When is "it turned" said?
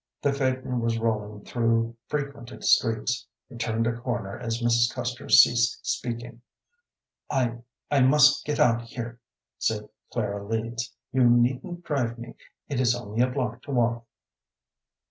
3.51-3.85